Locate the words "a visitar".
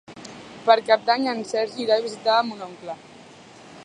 2.01-2.39